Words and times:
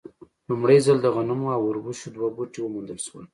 لومړی 0.49 0.77
ځل 0.85 0.97
د 1.01 1.07
غنمو 1.15 1.47
او 1.55 1.61
اوربشو 1.67 2.07
دوه 2.15 2.27
بوټي 2.35 2.59
وموندل 2.61 2.99
شول. 3.05 3.25